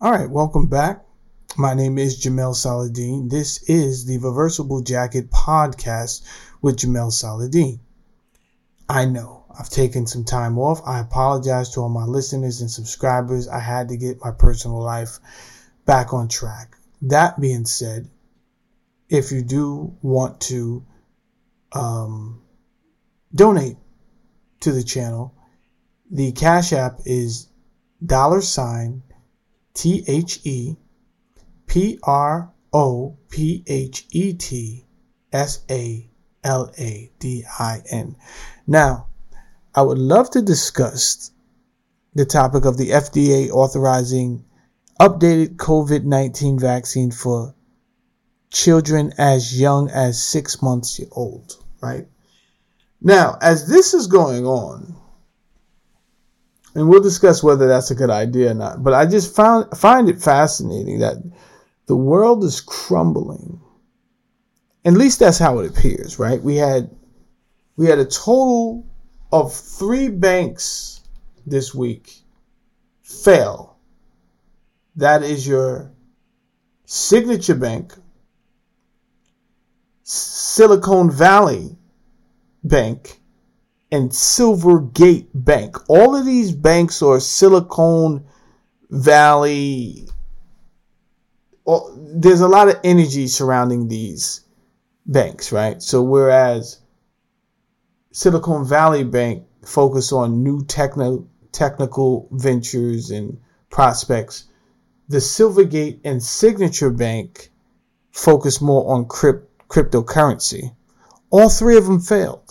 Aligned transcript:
All 0.00 0.12
right, 0.12 0.30
welcome 0.30 0.68
back. 0.68 1.04
My 1.56 1.74
name 1.74 1.98
is 1.98 2.24
Jamel 2.24 2.54
Saladin. 2.54 3.30
This 3.30 3.64
is 3.64 4.04
the 4.04 4.18
Reversible 4.18 4.80
Jacket 4.80 5.28
podcast 5.32 6.22
with 6.62 6.76
Jamel 6.76 7.10
Saladin. 7.10 7.80
I 8.88 9.06
know 9.06 9.44
I've 9.58 9.68
taken 9.68 10.06
some 10.06 10.22
time 10.22 10.56
off. 10.56 10.80
I 10.86 11.00
apologize 11.00 11.70
to 11.70 11.80
all 11.80 11.88
my 11.88 12.04
listeners 12.04 12.60
and 12.60 12.70
subscribers. 12.70 13.48
I 13.48 13.58
had 13.58 13.88
to 13.88 13.96
get 13.96 14.24
my 14.24 14.30
personal 14.30 14.80
life 14.80 15.18
back 15.84 16.14
on 16.14 16.28
track. 16.28 16.76
That 17.02 17.40
being 17.40 17.64
said, 17.64 18.08
if 19.08 19.32
you 19.32 19.42
do 19.42 19.96
want 20.00 20.40
to 20.42 20.86
um, 21.72 22.40
donate 23.34 23.78
to 24.60 24.70
the 24.70 24.84
channel, 24.84 25.34
the 26.08 26.30
Cash 26.30 26.72
App 26.72 27.00
is 27.04 27.48
dollar 28.06 28.42
sign 28.42 29.02
T 29.78 30.02
H 30.08 30.40
E 30.42 30.74
P 31.68 32.00
R 32.02 32.52
O 32.72 33.16
P 33.30 33.62
H 33.68 34.08
E 34.10 34.32
T 34.32 34.84
S 35.32 35.60
A 35.70 36.10
L 36.42 36.72
A 36.76 37.12
D 37.20 37.44
I 37.60 37.82
N. 37.88 38.16
Now, 38.66 39.06
I 39.76 39.82
would 39.82 39.98
love 39.98 40.30
to 40.30 40.42
discuss 40.42 41.30
the 42.12 42.24
topic 42.24 42.64
of 42.64 42.76
the 42.76 42.90
FDA 42.90 43.50
authorizing 43.50 44.44
updated 44.98 45.54
COVID 45.58 46.02
19 46.02 46.58
vaccine 46.58 47.12
for 47.12 47.54
children 48.50 49.12
as 49.16 49.60
young 49.60 49.88
as 49.90 50.20
six 50.20 50.60
months 50.60 51.00
old, 51.12 51.56
right? 51.80 52.08
Now, 53.00 53.38
as 53.40 53.68
this 53.68 53.94
is 53.94 54.08
going 54.08 54.44
on, 54.44 54.96
and 56.78 56.88
we'll 56.88 57.00
discuss 57.00 57.42
whether 57.42 57.66
that's 57.66 57.90
a 57.90 57.94
good 57.96 58.08
idea 58.08 58.52
or 58.52 58.54
not. 58.54 58.84
But 58.84 58.94
I 58.94 59.04
just 59.04 59.34
found 59.34 59.76
find 59.76 60.08
it 60.08 60.22
fascinating 60.22 61.00
that 61.00 61.16
the 61.86 61.96
world 61.96 62.44
is 62.44 62.60
crumbling. 62.60 63.60
At 64.84 64.92
least 64.92 65.18
that's 65.18 65.38
how 65.38 65.58
it 65.58 65.68
appears, 65.68 66.20
right? 66.20 66.40
We 66.40 66.54
had 66.54 66.88
we 67.76 67.86
had 67.86 67.98
a 67.98 68.04
total 68.04 68.86
of 69.32 69.52
three 69.52 70.08
banks 70.08 71.00
this 71.44 71.74
week 71.74 72.12
fail. 73.02 73.76
That 74.94 75.24
is 75.24 75.46
your 75.46 75.90
signature 76.84 77.56
bank, 77.56 77.92
Silicon 80.04 81.10
Valley 81.10 81.76
Bank, 82.62 83.17
and 83.90 84.10
Silvergate 84.10 85.28
Bank. 85.34 85.76
All 85.88 86.14
of 86.14 86.26
these 86.26 86.52
banks 86.52 87.02
are 87.02 87.20
Silicon 87.20 88.24
Valley. 88.90 90.08
There's 91.66 92.40
a 92.40 92.48
lot 92.48 92.68
of 92.68 92.80
energy 92.84 93.28
surrounding 93.28 93.88
these 93.88 94.42
banks, 95.06 95.52
right? 95.52 95.82
So 95.82 96.02
whereas 96.02 96.80
Silicon 98.12 98.64
Valley 98.64 99.04
Bank 99.04 99.44
focus 99.64 100.12
on 100.12 100.42
new 100.42 100.64
techno, 100.64 101.26
technical 101.52 102.28
ventures 102.32 103.10
and 103.10 103.38
prospects, 103.70 104.44
the 105.08 105.18
Silvergate 105.18 106.00
and 106.04 106.22
Signature 106.22 106.90
Bank 106.90 107.50
focus 108.12 108.60
more 108.60 108.90
on 108.90 109.06
crypt, 109.06 109.46
cryptocurrency. 109.68 110.74
All 111.30 111.48
three 111.48 111.76
of 111.76 111.86
them 111.86 112.00
failed. 112.00 112.47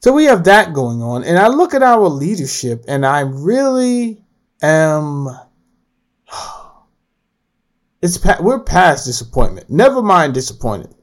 So 0.00 0.12
we 0.14 0.24
have 0.24 0.44
that 0.44 0.72
going 0.72 1.02
on. 1.02 1.24
And 1.24 1.38
I 1.38 1.48
look 1.48 1.74
at 1.74 1.82
our 1.82 2.08
leadership 2.08 2.84
and 2.88 3.04
I 3.06 3.20
really 3.20 4.24
am. 4.62 5.28
It's 8.02 8.18
we're 8.40 8.60
past 8.60 9.04
disappointment. 9.04 9.68
Never 9.68 10.00
mind 10.00 10.32
disappointed. 10.32 10.94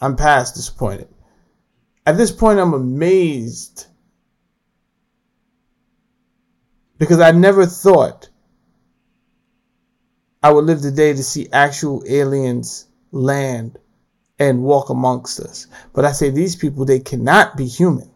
I'm 0.00 0.16
past 0.16 0.56
disappointed. 0.56 1.06
At 2.04 2.16
this 2.16 2.32
point, 2.32 2.58
I'm 2.58 2.74
amazed 2.74 3.86
because 6.98 7.20
I 7.20 7.30
never 7.30 7.66
thought 7.66 8.30
I 10.42 10.50
would 10.50 10.64
live 10.64 10.82
the 10.82 10.90
day 10.90 11.12
to 11.12 11.22
see 11.22 11.48
actual 11.52 12.02
aliens 12.08 12.88
land 13.12 13.78
and 14.38 14.62
walk 14.62 14.90
amongst 14.90 15.40
us. 15.40 15.66
But 15.92 16.04
I 16.04 16.12
say 16.12 16.30
these 16.30 16.56
people, 16.56 16.84
they 16.84 17.00
cannot 17.00 17.56
be 17.56 17.66
human. 17.66 18.10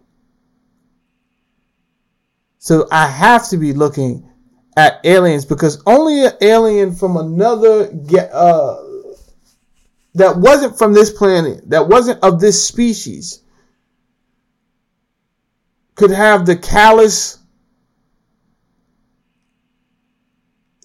So 2.58 2.86
I 2.92 3.06
have 3.06 3.48
to 3.48 3.56
be 3.56 3.72
looking 3.72 4.28
at 4.76 5.00
aliens 5.04 5.44
because 5.44 5.82
only 5.86 6.26
an 6.26 6.32
alien 6.42 6.94
from 6.94 7.16
another 7.16 7.90
uh, 8.32 8.76
that 10.14 10.36
wasn't 10.36 10.76
from 10.76 10.92
this 10.92 11.10
planet, 11.10 11.68
that 11.70 11.88
wasn't 11.88 12.22
of 12.22 12.40
this 12.40 12.66
species, 12.66 13.42
could 15.94 16.10
have 16.10 16.44
the 16.44 16.56
callous 16.56 17.38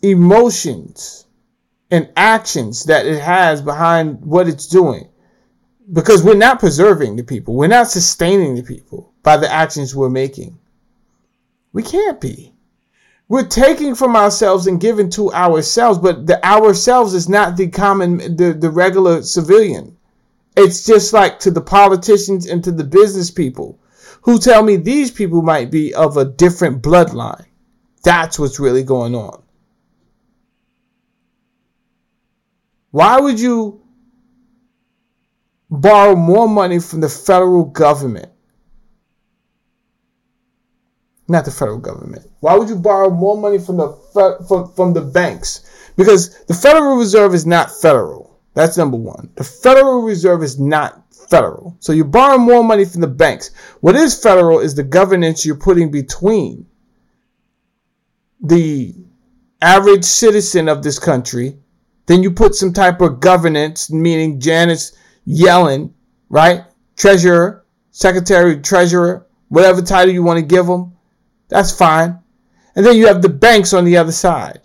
emotions 0.01 1.25
and 1.91 2.09
actions 2.15 2.85
that 2.85 3.05
it 3.05 3.21
has 3.21 3.61
behind 3.61 4.21
what 4.21 4.47
it's 4.47 4.67
doing 4.67 5.09
because 5.91 6.23
we're 6.23 6.35
not 6.35 6.59
preserving 6.59 7.15
the 7.15 7.23
people. 7.23 7.55
We're 7.55 7.67
not 7.67 7.89
sustaining 7.89 8.55
the 8.55 8.63
people 8.63 9.13
by 9.23 9.37
the 9.37 9.51
actions 9.51 9.95
we're 9.95 10.09
making. 10.09 10.57
We 11.73 11.83
can't 11.83 12.19
be. 12.19 12.53
We're 13.27 13.47
taking 13.47 13.95
from 13.95 14.15
ourselves 14.15 14.67
and 14.67 14.79
giving 14.79 15.09
to 15.11 15.33
ourselves, 15.33 15.97
but 15.97 16.27
the 16.27 16.43
ourselves 16.45 17.13
is 17.13 17.27
not 17.27 17.57
the 17.57 17.67
common, 17.67 18.17
the, 18.35 18.53
the 18.53 18.69
regular 18.69 19.23
civilian. 19.23 19.97
It's 20.55 20.85
just 20.85 21.11
like 21.11 21.39
to 21.39 21.51
the 21.51 21.61
politicians 21.61 22.45
and 22.45 22.63
to 22.63 22.71
the 22.71 22.83
business 22.83 23.31
people 23.31 23.79
who 24.21 24.39
tell 24.39 24.63
me 24.63 24.75
these 24.75 25.11
people 25.11 25.41
might 25.41 25.71
be 25.71 25.93
of 25.93 26.17
a 26.17 26.25
different 26.25 26.81
bloodline. 26.81 27.45
That's 28.03 28.39
what's 28.39 28.59
really 28.59 28.83
going 28.83 29.15
on. 29.15 29.41
Why 32.91 33.19
would 33.19 33.39
you 33.39 33.81
borrow 35.81 36.15
more 36.15 36.47
money 36.47 36.79
from 36.79 37.01
the 37.01 37.09
federal 37.09 37.65
government. 37.65 38.29
Not 41.27 41.45
the 41.45 41.51
federal 41.51 41.79
government. 41.79 42.29
Why 42.39 42.55
would 42.55 42.69
you 42.69 42.75
borrow 42.75 43.09
more 43.09 43.37
money 43.37 43.57
from 43.57 43.77
the 43.77 43.89
from, 44.47 44.71
from 44.73 44.93
the 44.93 45.01
banks? 45.01 45.91
Because 45.97 46.43
the 46.45 46.53
Federal 46.53 46.97
Reserve 46.97 47.33
is 47.33 47.45
not 47.45 47.71
federal. 47.71 48.39
That's 48.53 48.77
number 48.77 48.97
one. 48.97 49.29
The 49.35 49.43
Federal 49.43 50.03
Reserve 50.03 50.43
is 50.43 50.59
not 50.59 51.01
federal. 51.29 51.75
So 51.79 51.93
you 51.93 52.05
borrow 52.05 52.37
more 52.37 52.63
money 52.63 52.85
from 52.85 53.01
the 53.01 53.07
banks. 53.07 53.51
What 53.81 53.95
is 53.95 54.21
federal 54.21 54.59
is 54.59 54.75
the 54.75 54.83
governance 54.83 55.45
you're 55.45 55.55
putting 55.55 55.89
between 55.89 56.67
the 58.41 58.93
average 59.61 60.03
citizen 60.03 60.69
of 60.69 60.83
this 60.83 60.99
country. 60.99 61.57
Then 62.05 62.21
you 62.21 62.31
put 62.31 62.53
some 62.53 62.71
type 62.73 63.01
of 63.01 63.19
governance, 63.19 63.91
meaning 63.91 64.39
Janet's 64.39 64.95
Yellen, 65.27 65.93
right? 66.29 66.63
Treasurer, 66.95 67.65
secretary, 67.91 68.61
treasurer, 68.61 69.25
whatever 69.49 69.81
title 69.81 70.13
you 70.13 70.23
want 70.23 70.39
to 70.39 70.45
give 70.45 70.67
them. 70.67 70.95
That's 71.49 71.71
fine. 71.71 72.19
And 72.75 72.85
then 72.85 72.97
you 72.97 73.07
have 73.07 73.21
the 73.21 73.29
banks 73.29 73.73
on 73.73 73.85
the 73.85 73.97
other 73.97 74.11
side. 74.11 74.59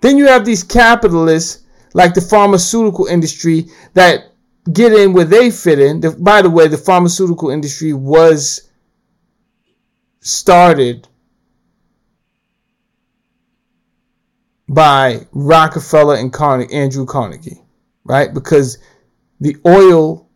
Then 0.00 0.18
you 0.18 0.26
have 0.26 0.44
these 0.44 0.62
capitalists 0.62 1.64
like 1.94 2.14
the 2.14 2.20
pharmaceutical 2.20 3.06
industry 3.06 3.66
that 3.94 4.32
get 4.72 4.92
in 4.92 5.12
where 5.12 5.24
they 5.24 5.50
fit 5.50 5.78
in. 5.78 6.00
The, 6.00 6.10
by 6.12 6.42
the 6.42 6.50
way, 6.50 6.68
the 6.68 6.76
pharmaceutical 6.76 7.50
industry 7.50 7.92
was 7.92 8.70
started 10.20 11.08
by 14.68 15.26
Rockefeller 15.32 16.16
and 16.16 16.32
Carnegie, 16.32 16.74
Andrew 16.74 17.06
Carnegie, 17.06 17.62
right? 18.04 18.32
Because 18.32 18.78
the 19.40 19.56
oil 19.66 20.28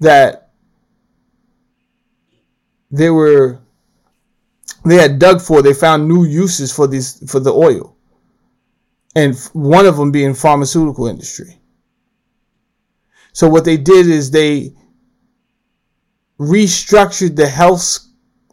that 0.00 0.52
they 2.90 3.10
were 3.10 3.60
they 4.84 4.96
had 4.96 5.18
dug 5.18 5.40
for, 5.40 5.60
they 5.60 5.74
found 5.74 6.08
new 6.08 6.24
uses 6.24 6.72
for 6.72 6.86
these 6.86 7.28
for 7.30 7.40
the 7.40 7.52
oil, 7.52 7.96
and 9.14 9.36
one 9.52 9.86
of 9.86 9.96
them 9.96 10.12
being 10.12 10.34
pharmaceutical 10.34 11.06
industry. 11.06 11.58
So 13.32 13.48
what 13.48 13.64
they 13.64 13.76
did 13.76 14.06
is 14.06 14.30
they 14.30 14.74
restructured 16.38 17.36
the 17.36 17.48
health 17.48 17.98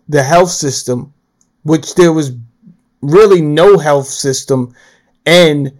the 0.08 0.24
health 0.24 0.50
system, 0.50 1.14
which 1.64 1.96
there 1.96 2.14
was 2.14 2.32
really 3.10 3.42
no 3.42 3.78
health 3.78 4.07
system 4.07 4.74
in 5.25 5.80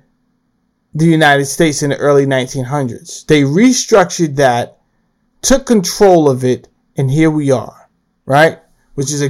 the 0.94 1.06
United 1.06 1.46
States 1.46 1.84
in 1.84 1.90
the 1.90 1.98
early 1.98 2.26
1900s. 2.26 3.26
They 3.26 3.42
restructured 3.42 4.36
that, 4.38 4.80
took 5.42 5.66
control 5.66 6.30
of 6.30 6.44
it, 6.44 6.68
and 6.98 7.12
here 7.12 7.30
we 7.30 7.52
are, 7.52 7.90
right? 8.26 8.60
which 8.96 9.12
is 9.12 9.22
a, 9.22 9.26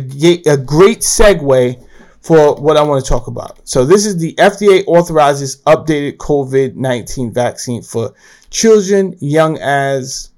a 0.49 0.57
great 0.57 0.99
segue 0.99 1.83
for 2.21 2.55
what 2.55 2.77
I 2.77 2.81
want 2.81 3.03
to 3.03 3.09
talk 3.09 3.27
about. 3.27 3.67
So 3.67 3.85
this 3.85 4.05
is 4.05 4.17
the 4.17 4.33
FDA 4.35 4.83
authorizes 4.87 5.61
updated 5.63 6.17
COVID-19 6.17 7.33
vaccine 7.33 7.83
for 7.83 8.13
children 8.49 9.15
young 9.19 9.57
as 9.59 10.31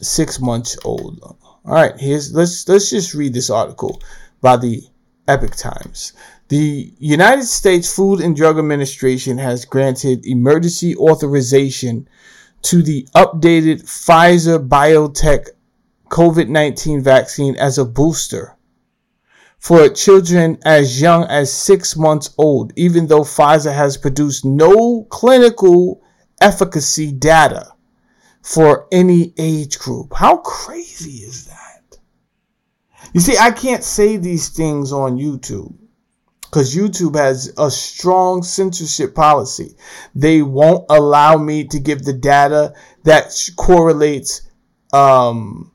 six 0.00 0.40
months 0.40 0.78
old. 0.84 1.18
All 1.22 1.60
right, 1.64 1.98
here's 1.98 2.32
let's 2.32 2.68
let's 2.68 2.90
just 2.90 3.12
read 3.12 3.34
this 3.34 3.50
article 3.50 4.00
by 4.40 4.56
the 4.56 4.82
Epoch 5.26 5.56
Times. 5.56 6.12
The 6.48 6.94
United 7.00 7.46
States 7.46 7.92
Food 7.92 8.20
and 8.20 8.36
Drug 8.36 8.56
Administration 8.56 9.38
has 9.38 9.64
granted 9.64 10.24
emergency 10.24 10.94
authorization 10.96 12.08
to 12.62 12.82
the 12.82 13.08
updated 13.16 13.82
Pfizer 13.82 14.64
BioNTech 14.68 15.48
COVID 16.08 16.46
19 16.48 17.02
vaccine 17.02 17.56
as 17.56 17.78
a 17.78 17.84
booster 17.84 18.56
for 19.58 19.88
children 19.88 20.58
as 20.64 21.00
young 21.00 21.24
as 21.24 21.52
six 21.52 21.96
months 21.96 22.32
old, 22.38 22.72
even 22.76 23.08
though 23.08 23.22
Pfizer 23.22 23.74
has 23.74 23.96
produced 23.96 24.44
no 24.44 25.02
clinical 25.10 26.00
efficacy 26.40 27.10
data 27.10 27.72
for 28.42 28.86
any 28.92 29.34
age 29.36 29.80
group. 29.80 30.14
How 30.14 30.36
crazy 30.36 31.24
is 31.24 31.46
that? 31.46 31.98
You 33.12 33.18
see, 33.18 33.36
I 33.36 33.50
can't 33.50 33.82
say 33.82 34.16
these 34.16 34.50
things 34.50 34.92
on 34.92 35.18
YouTube 35.18 35.76
because 36.56 36.74
YouTube 36.74 37.16
has 37.16 37.52
a 37.58 37.70
strong 37.70 38.42
censorship 38.42 39.14
policy. 39.14 39.76
They 40.14 40.40
won't 40.40 40.86
allow 40.88 41.36
me 41.36 41.64
to 41.64 41.78
give 41.78 42.02
the 42.02 42.14
data 42.14 42.72
that 43.02 43.30
correlates 43.56 44.40
um, 44.90 45.70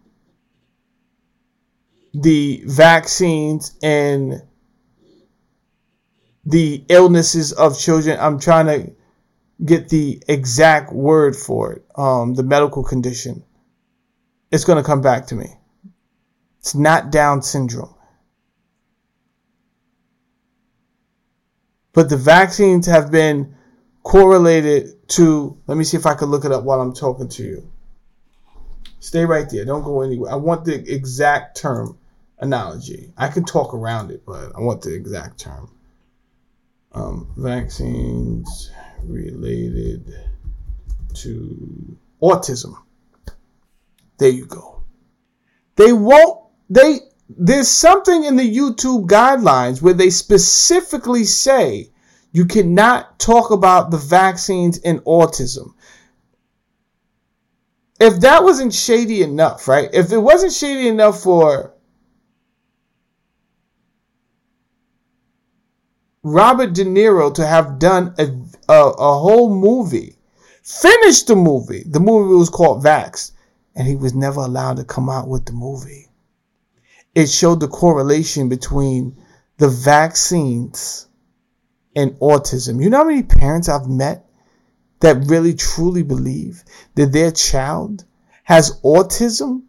the 2.15 2.63
vaccines 2.65 3.77
and 3.83 4.41
the 6.45 6.83
illnesses 6.89 7.51
of 7.51 7.77
children. 7.77 8.17
I'm 8.19 8.39
trying 8.39 8.65
to 8.65 8.91
get 9.63 9.89
the 9.89 10.23
exact 10.27 10.91
word 10.91 11.35
for 11.35 11.73
it, 11.73 11.85
um, 11.95 12.33
the 12.33 12.41
medical 12.41 12.83
condition. 12.83 13.43
It's 14.51 14.65
going 14.65 14.77
to 14.77 14.83
come 14.83 15.01
back 15.01 15.27
to 15.27 15.35
me. 15.35 15.53
It's 16.57 16.73
not 16.73 17.11
Down 17.11 17.43
syndrome. 17.43 17.93
But 21.93 22.09
the 22.09 22.17
vaccines 22.17 22.85
have 22.87 23.11
been 23.11 23.55
correlated 24.03 25.07
to. 25.09 25.57
Let 25.67 25.77
me 25.77 25.83
see 25.83 25.97
if 25.97 26.05
I 26.05 26.15
can 26.15 26.29
look 26.29 26.45
it 26.45 26.51
up 26.51 26.63
while 26.63 26.81
I'm 26.81 26.93
talking 26.93 27.27
to 27.29 27.43
you. 27.43 27.71
Stay 28.99 29.25
right 29.25 29.49
there. 29.49 29.65
Don't 29.65 29.83
go 29.83 30.01
anywhere. 30.01 30.31
I 30.31 30.35
want 30.35 30.65
the 30.65 30.75
exact 30.93 31.57
term 31.57 31.97
analogy. 32.39 33.11
I 33.17 33.27
can 33.29 33.45
talk 33.45 33.73
around 33.73 34.11
it, 34.11 34.23
but 34.25 34.55
I 34.55 34.61
want 34.61 34.81
the 34.81 34.93
exact 34.93 35.39
term. 35.39 35.71
Um, 36.93 37.31
vaccines 37.37 38.71
related 39.03 40.13
to 41.15 41.97
autism. 42.21 42.75
There 44.17 44.29
you 44.29 44.45
go. 44.45 44.83
They 45.75 45.93
won't. 45.93 46.39
They 46.69 46.99
there's 47.37 47.67
something 47.67 48.23
in 48.23 48.35
the 48.35 48.55
YouTube 48.55 49.07
guidelines 49.07 49.81
where 49.81 49.93
they 49.93 50.09
specifically 50.09 51.23
say 51.23 51.89
you 52.31 52.45
cannot 52.45 53.19
talk 53.19 53.51
about 53.51 53.91
the 53.91 53.97
vaccines 53.97 54.79
and 54.79 54.99
autism. 55.01 55.73
If 57.99 58.21
that 58.21 58.43
wasn't 58.43 58.73
shady 58.73 59.21
enough, 59.21 59.67
right? 59.67 59.89
If 59.93 60.11
it 60.11 60.17
wasn't 60.17 60.53
shady 60.53 60.87
enough 60.87 61.21
for 61.21 61.73
Robert 66.23 66.73
De 66.73 66.85
Niro 66.85 67.33
to 67.35 67.45
have 67.45 67.77
done 67.79 68.15
a, 68.17 68.27
a, 68.71 68.89
a 68.89 69.19
whole 69.19 69.53
movie, 69.53 70.17
finished 70.63 71.27
the 71.27 71.35
movie, 71.35 71.83
the 71.85 71.99
movie 71.99 72.35
was 72.35 72.49
called 72.49 72.83
Vax, 72.83 73.31
and 73.75 73.87
he 73.87 73.95
was 73.95 74.13
never 74.13 74.41
allowed 74.41 74.77
to 74.77 74.83
come 74.83 75.09
out 75.09 75.27
with 75.27 75.45
the 75.45 75.53
movie 75.53 76.10
it 77.15 77.27
showed 77.27 77.59
the 77.59 77.67
correlation 77.67 78.49
between 78.49 79.17
the 79.57 79.67
vaccines 79.69 81.07
and 81.95 82.11
autism. 82.19 82.81
You 82.81 82.89
know 82.89 82.99
how 82.99 83.03
many 83.03 83.23
parents 83.23 83.69
I've 83.69 83.87
met 83.87 84.25
that 85.01 85.25
really 85.27 85.53
truly 85.53 86.03
believe 86.03 86.63
that 86.95 87.11
their 87.11 87.31
child 87.31 88.05
has 88.43 88.79
autism 88.81 89.63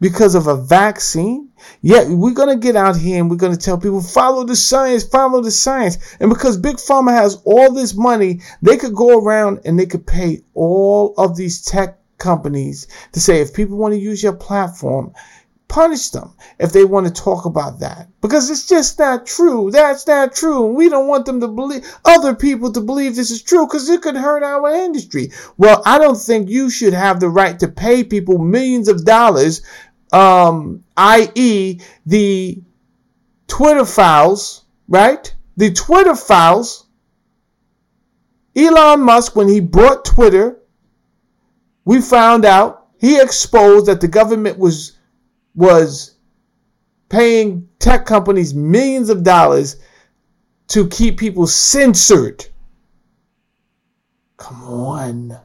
because 0.00 0.34
of 0.34 0.46
a 0.46 0.56
vaccine? 0.56 1.50
Yet 1.82 2.08
we're 2.08 2.32
going 2.32 2.58
to 2.58 2.62
get 2.62 2.76
out 2.76 2.96
here 2.96 3.20
and 3.20 3.30
we're 3.30 3.36
going 3.36 3.56
to 3.56 3.58
tell 3.58 3.78
people, 3.78 4.00
follow 4.02 4.44
the 4.44 4.56
science, 4.56 5.04
follow 5.04 5.42
the 5.42 5.50
science. 5.50 5.98
And 6.20 6.30
because 6.30 6.56
Big 6.56 6.76
Pharma 6.76 7.10
has 7.10 7.40
all 7.44 7.72
this 7.72 7.94
money, 7.94 8.40
they 8.62 8.76
could 8.76 8.94
go 8.94 9.20
around 9.20 9.60
and 9.64 9.78
they 9.78 9.86
could 9.86 10.06
pay 10.06 10.42
all 10.54 11.14
of 11.18 11.36
these 11.36 11.62
tech 11.62 11.98
companies 12.18 12.86
to 13.12 13.20
say, 13.20 13.40
if 13.40 13.52
people 13.52 13.76
want 13.76 13.92
to 13.92 14.00
use 14.00 14.22
your 14.22 14.32
platform, 14.32 15.12
punish 15.68 16.10
them 16.10 16.34
if 16.58 16.72
they 16.72 16.84
want 16.84 17.06
to 17.06 17.12
talk 17.12 17.44
about 17.44 17.80
that 17.80 18.08
because 18.20 18.50
it's 18.50 18.68
just 18.68 18.98
not 18.98 19.26
true. 19.26 19.70
That's 19.70 20.06
not 20.06 20.34
true. 20.34 20.66
And 20.66 20.76
We 20.76 20.88
don't 20.88 21.08
want 21.08 21.26
them 21.26 21.40
to 21.40 21.48
believe 21.48 21.86
other 22.04 22.34
people 22.34 22.72
to 22.72 22.80
believe 22.80 23.16
this 23.16 23.30
is 23.30 23.42
true 23.42 23.66
because 23.66 23.88
it 23.88 24.02
could 24.02 24.16
hurt 24.16 24.42
our 24.42 24.68
industry. 24.74 25.32
Well, 25.56 25.82
I 25.84 25.98
don't 25.98 26.18
think 26.18 26.48
you 26.48 26.70
should 26.70 26.92
have 26.92 27.20
the 27.20 27.28
right 27.28 27.58
to 27.60 27.68
pay 27.68 28.04
people 28.04 28.38
millions 28.38 28.88
of 28.88 29.04
dollars, 29.04 29.62
um, 30.12 30.84
i.e., 30.96 31.80
the 32.04 32.62
Twitter 33.48 33.84
files, 33.84 34.64
right? 34.88 35.34
The 35.56 35.72
Twitter 35.72 36.14
files. 36.14 36.86
Elon 38.54 39.00
Musk, 39.00 39.36
when 39.36 39.48
he 39.48 39.60
bought 39.60 40.04
Twitter, 40.04 40.58
we 41.84 42.00
found 42.00 42.44
out 42.44 42.86
he 42.98 43.20
exposed 43.20 43.86
that 43.86 44.00
the 44.00 44.08
government 44.08 44.58
was 44.58 44.95
was 45.56 46.16
paying 47.08 47.68
tech 47.78 48.06
companies 48.06 48.54
millions 48.54 49.08
of 49.08 49.22
dollars 49.22 49.76
to 50.68 50.86
keep 50.88 51.18
people 51.18 51.46
censored. 51.46 52.46
Come 54.36 54.62
on. 54.64 55.38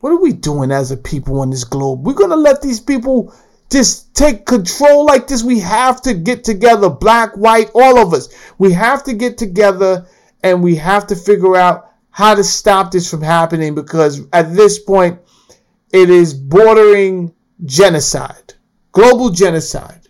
What 0.00 0.10
are 0.10 0.20
we 0.20 0.32
doing 0.32 0.70
as 0.70 0.90
a 0.90 0.96
people 0.96 1.40
on 1.40 1.50
this 1.50 1.64
globe? 1.64 2.06
We're 2.06 2.14
going 2.14 2.30
to 2.30 2.36
let 2.36 2.60
these 2.60 2.80
people 2.80 3.34
just 3.70 4.14
take 4.14 4.46
control 4.46 5.04
like 5.04 5.26
this. 5.26 5.42
We 5.42 5.60
have 5.60 6.00
to 6.02 6.14
get 6.14 6.44
together, 6.44 6.88
black, 6.88 7.36
white, 7.36 7.70
all 7.74 7.98
of 7.98 8.14
us. 8.14 8.28
We 8.58 8.72
have 8.72 9.04
to 9.04 9.12
get 9.12 9.38
together 9.38 10.06
and 10.42 10.62
we 10.62 10.76
have 10.76 11.06
to 11.08 11.16
figure 11.16 11.56
out 11.56 11.90
how 12.10 12.34
to 12.34 12.42
stop 12.42 12.90
this 12.90 13.10
from 13.10 13.22
happening 13.22 13.74
because 13.74 14.26
at 14.32 14.54
this 14.54 14.78
point, 14.78 15.20
it 15.92 16.10
is 16.10 16.34
bordering 16.34 17.34
genocide 17.64 18.54
global 18.92 19.30
genocide. 19.30 20.08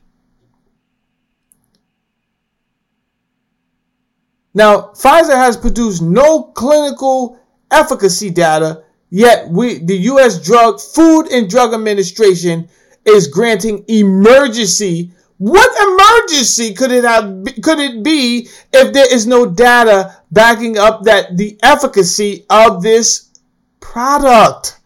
Now, 4.54 4.90
Pfizer 4.94 5.37
has 5.37 5.56
produced 5.56 6.02
no 6.02 6.44
clinical 6.54 7.38
efficacy 7.70 8.30
data, 8.30 8.82
yet 9.11 9.49
we, 9.49 9.78
the 9.78 9.97
U.S. 10.12 10.42
Drug 10.42 10.80
Food 10.80 11.28
and 11.30 11.49
Drug 11.49 11.75
Administration 11.75 12.68
is 13.04 13.28
granting 13.28 13.85
emergency. 13.88 15.12
What 15.37 15.70
emergency 15.80 16.75
could 16.75 16.90
it 16.90 17.04
have? 17.04 17.44
Could 17.62 17.78
it 17.78 18.02
be 18.02 18.49
if 18.73 18.92
there 18.92 19.12
is 19.14 19.26
no 19.26 19.47
data 19.47 20.16
backing 20.32 20.76
up 20.76 21.04
that 21.04 21.37
the 21.37 21.58
efficacy 21.62 22.44
of 22.50 22.82
this 22.82 23.30
product? 23.78 24.77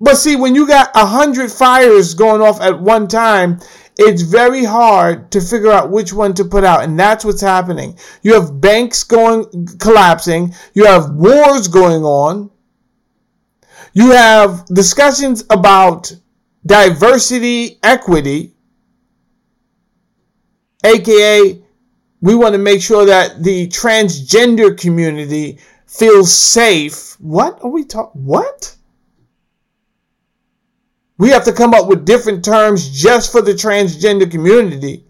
But 0.00 0.16
see, 0.16 0.36
when 0.36 0.54
you 0.54 0.66
got 0.66 0.90
a 0.94 1.06
hundred 1.06 1.50
fires 1.50 2.14
going 2.14 2.40
off 2.40 2.60
at 2.60 2.80
one 2.80 3.08
time, 3.08 3.60
it's 3.96 4.22
very 4.22 4.64
hard 4.64 5.32
to 5.32 5.40
figure 5.40 5.72
out 5.72 5.90
which 5.90 6.12
one 6.12 6.34
to 6.34 6.44
put 6.44 6.62
out. 6.62 6.84
And 6.84 6.98
that's 6.98 7.24
what's 7.24 7.40
happening. 7.40 7.98
You 8.22 8.34
have 8.34 8.60
banks 8.60 9.02
going, 9.02 9.66
collapsing. 9.80 10.54
You 10.74 10.84
have 10.84 11.10
wars 11.10 11.66
going 11.66 12.04
on. 12.04 12.50
You 13.92 14.12
have 14.12 14.66
discussions 14.66 15.44
about 15.50 16.14
diversity, 16.64 17.78
equity, 17.82 18.54
aka 20.84 21.62
we 22.20 22.34
want 22.34 22.52
to 22.52 22.58
make 22.58 22.82
sure 22.82 23.06
that 23.06 23.42
the 23.42 23.68
transgender 23.68 24.76
community 24.78 25.58
feels 25.86 26.34
safe. 26.34 27.16
What 27.20 27.62
are 27.62 27.70
we 27.70 27.84
talking? 27.84 28.24
What? 28.24 28.76
We 31.18 31.30
have 31.30 31.44
to 31.44 31.52
come 31.52 31.74
up 31.74 31.88
with 31.88 32.06
different 32.06 32.44
terms 32.44 32.88
just 32.88 33.32
for 33.32 33.42
the 33.42 33.52
transgender 33.52 34.30
community. 34.30 35.04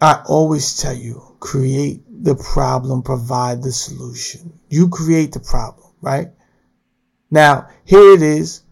I 0.00 0.22
always 0.26 0.78
tell 0.78 0.94
you, 0.94 1.36
create 1.40 2.02
the 2.24 2.34
problem, 2.34 3.02
provide 3.02 3.62
the 3.62 3.72
solution. 3.72 4.58
You 4.68 4.88
create 4.88 5.32
the 5.32 5.40
problem, 5.40 5.92
right? 6.00 6.28
Now, 7.30 7.68
here 7.84 8.14
it 8.14 8.22
is. 8.22 8.62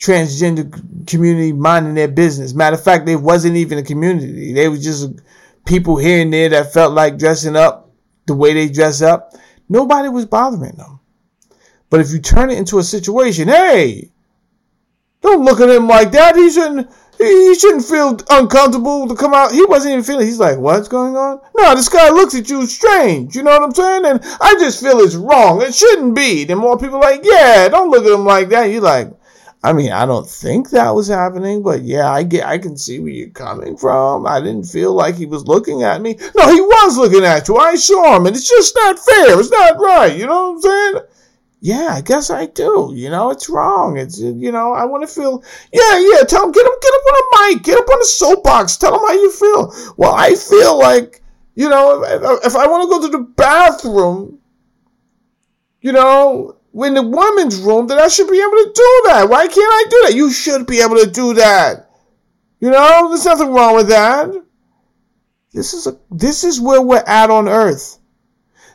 transgender 0.00 0.72
community 1.06 1.52
minding 1.52 1.94
their 1.94 2.08
business. 2.08 2.54
Matter 2.54 2.76
of 2.76 2.82
fact, 2.84 3.06
they 3.06 3.16
wasn't 3.16 3.56
even 3.56 3.78
a 3.78 3.82
community. 3.82 4.52
They 4.52 4.68
were 4.68 4.78
just 4.78 5.10
people 5.66 5.96
here 5.96 6.22
and 6.22 6.32
there 6.32 6.48
that 6.50 6.72
felt 6.72 6.94
like 6.94 7.18
dressing 7.18 7.56
up 7.56 7.92
the 8.26 8.34
way 8.34 8.54
they 8.54 8.68
dress 8.68 9.02
up. 9.02 9.32
Nobody 9.68 10.08
was 10.08 10.26
bothering 10.26 10.76
them. 10.76 11.00
But 11.90 12.00
if 12.00 12.10
you 12.10 12.20
turn 12.20 12.50
it 12.50 12.58
into 12.58 12.78
a 12.78 12.82
situation, 12.82 13.48
hey, 13.48 14.10
don't 15.20 15.44
look 15.44 15.60
at 15.60 15.70
him 15.70 15.88
like 15.88 16.12
that. 16.12 16.36
He 16.36 16.50
shouldn't. 16.50 16.90
He 17.18 17.54
shouldn't 17.56 17.84
feel 17.84 18.16
uncomfortable 18.30 19.08
to 19.08 19.16
come 19.16 19.34
out. 19.34 19.50
He 19.50 19.64
wasn't 19.64 19.92
even 19.92 20.04
feeling. 20.04 20.26
He's 20.26 20.38
like, 20.38 20.56
what's 20.56 20.86
going 20.86 21.16
on? 21.16 21.40
No, 21.56 21.74
this 21.74 21.88
guy 21.88 22.10
looks 22.10 22.36
at 22.36 22.48
you 22.48 22.64
strange. 22.66 23.34
You 23.34 23.42
know 23.42 23.50
what 23.50 23.64
I'm 23.64 23.74
saying? 23.74 24.04
And 24.04 24.20
I 24.40 24.54
just 24.54 24.80
feel 24.80 25.00
it's 25.00 25.16
wrong. 25.16 25.60
It 25.60 25.74
shouldn't 25.74 26.14
be. 26.14 26.44
Then 26.44 26.58
more 26.58 26.78
people 26.78 27.00
like, 27.00 27.22
yeah, 27.24 27.68
don't 27.68 27.90
look 27.90 28.06
at 28.06 28.12
him 28.12 28.24
like 28.24 28.50
that. 28.50 28.66
You're 28.66 28.82
like, 28.82 29.10
I 29.62 29.72
mean, 29.72 29.90
I 29.90 30.06
don't 30.06 30.28
think 30.28 30.70
that 30.70 30.94
was 30.94 31.08
happening, 31.08 31.62
but 31.64 31.82
yeah, 31.82 32.10
I 32.10 32.22
get, 32.22 32.46
I 32.46 32.58
can 32.58 32.76
see 32.76 33.00
where 33.00 33.10
you're 33.10 33.30
coming 33.30 33.76
from. 33.76 34.24
I 34.24 34.40
didn't 34.40 34.66
feel 34.66 34.94
like 34.94 35.16
he 35.16 35.26
was 35.26 35.48
looking 35.48 35.82
at 35.82 36.00
me. 36.00 36.16
No, 36.36 36.52
he 36.52 36.60
was 36.60 36.96
looking 36.96 37.24
at 37.24 37.48
you. 37.48 37.56
I 37.56 37.74
saw 37.74 38.16
him, 38.16 38.26
and 38.26 38.36
it's 38.36 38.48
just 38.48 38.76
not 38.76 38.98
fair. 38.98 39.40
It's 39.40 39.50
not 39.50 39.78
right. 39.80 40.16
You 40.16 40.26
know 40.26 40.52
what 40.52 40.56
I'm 40.56 40.60
saying? 40.62 41.06
Yeah, 41.60 41.88
I 41.90 42.02
guess 42.02 42.30
I 42.30 42.46
do. 42.46 42.92
You 42.94 43.10
know, 43.10 43.30
it's 43.30 43.48
wrong. 43.48 43.98
It's 43.98 44.20
you 44.20 44.52
know, 44.52 44.72
I 44.72 44.84
want 44.84 45.08
to 45.08 45.12
feel. 45.12 45.42
Yeah, 45.72 45.98
yeah. 45.98 46.22
Tell 46.22 46.44
him, 46.44 46.52
get 46.52 46.64
him, 46.64 46.72
get 46.80 46.94
up 46.94 47.02
on 47.08 47.16
a 47.16 47.54
mic, 47.54 47.62
get 47.64 47.78
up 47.78 47.88
on 47.88 47.98
the 47.98 48.04
soapbox. 48.04 48.76
Tell 48.76 48.94
him 48.94 49.00
how 49.00 49.12
you 49.12 49.32
feel. 49.32 49.94
Well, 49.96 50.14
I 50.14 50.36
feel 50.36 50.78
like 50.78 51.20
you 51.56 51.68
know, 51.68 52.04
if, 52.04 52.46
if 52.46 52.54
I 52.54 52.68
want 52.68 52.84
to 52.84 52.88
go 52.88 53.02
to 53.02 53.18
the 53.18 53.24
bathroom, 53.24 54.37
you 55.88 55.94
know, 55.94 56.54
in 56.74 56.92
the 56.92 57.02
women's 57.02 57.58
room, 57.60 57.86
that 57.86 57.96
I 57.96 58.08
should 58.08 58.30
be 58.30 58.38
able 58.38 58.50
to 58.50 58.72
do 58.74 59.02
that. 59.06 59.26
Why 59.30 59.46
can't 59.46 59.56
I 59.58 59.84
do 59.88 60.02
that? 60.04 60.14
You 60.14 60.30
should 60.30 60.66
be 60.66 60.82
able 60.82 60.96
to 60.96 61.10
do 61.10 61.32
that. 61.32 61.90
You 62.60 62.70
know, 62.70 63.08
there's 63.08 63.24
nothing 63.24 63.54
wrong 63.54 63.74
with 63.74 63.88
that. 63.88 64.28
This 65.54 65.72
is 65.72 65.86
a 65.86 65.98
this 66.10 66.44
is 66.44 66.60
where 66.60 66.82
we're 66.82 67.02
at 67.06 67.30
on 67.30 67.48
earth. 67.48 67.98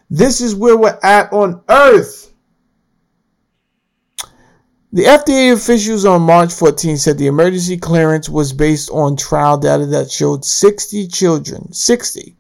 This 0.09 0.41
is 0.41 0.55
where 0.55 0.75
we're 0.75 0.97
at 1.03 1.31
on 1.31 1.61
earth. 1.69 2.33
The 4.91 5.03
FDA 5.03 5.53
officials 5.53 6.03
on 6.03 6.23
March 6.23 6.51
14 6.51 6.97
said 6.97 7.19
the 7.19 7.27
emergency 7.27 7.77
clearance 7.77 8.27
was 8.27 8.53
based 8.53 8.89
on 8.89 9.17
trial 9.17 9.59
data 9.59 9.85
that 9.85 10.09
showed 10.09 10.45
60 10.45 11.07
children, 11.09 11.71
60, 11.73 12.35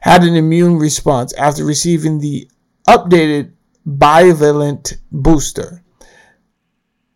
had 0.00 0.22
an 0.22 0.34
immune 0.34 0.78
response 0.78 1.34
after 1.34 1.62
receiving 1.62 2.20
the 2.20 2.48
updated 2.88 3.52
bivalent 3.88 4.98
booster. 5.10 5.82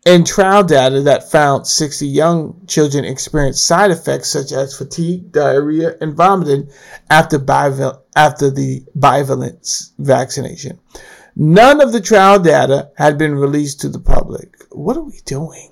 And 0.05 0.27
trial 0.27 0.63
data 0.63 1.01
that 1.01 1.31
found 1.31 1.65
60 1.65 2.05
young 2.05 2.65
children 2.67 3.05
experienced 3.05 3.65
side 3.65 3.91
effects 3.91 4.29
such 4.29 4.51
as 4.51 4.77
fatigue, 4.77 5.31
diarrhea, 5.31 5.95
and 6.01 6.13
vomiting 6.13 6.69
after, 7.09 7.39
bival- 7.39 8.01
after 8.15 8.49
the 8.49 8.83
bivalent 8.97 9.91
vaccination. 9.99 10.79
None 11.35 11.81
of 11.81 11.93
the 11.93 12.01
trial 12.01 12.39
data 12.39 12.91
had 12.97 13.17
been 13.17 13.35
released 13.35 13.79
to 13.81 13.89
the 13.89 13.99
public. 13.99 14.55
What 14.71 14.97
are 14.97 15.03
we 15.03 15.19
doing? 15.25 15.71